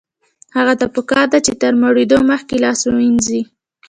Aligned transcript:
هغه 0.55 0.73
ته 0.79 0.85
پکار 0.95 1.25
ده 1.33 1.39
چې 1.45 1.53
تر 1.61 1.73
مړېدو 1.81 2.17
مخکې 2.31 2.55
لاس 2.65 2.79
ونیسي. 2.85 3.41